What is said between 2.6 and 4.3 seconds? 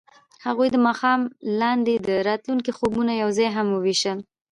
خوبونه یوځای هم وویشل.